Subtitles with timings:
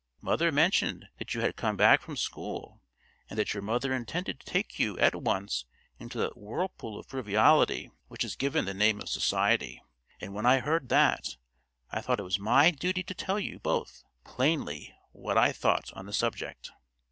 [0.19, 2.81] Mother mentioned that you had come back from school,
[3.29, 5.65] and that your mother intended to take you at once
[5.99, 9.79] into that whirlpool of frivolity which is given the name of Society;
[10.19, 11.35] and when I heard that,
[11.91, 16.07] I thought it was my duty to tell you both plainly what I thought on
[16.07, 16.71] the subject."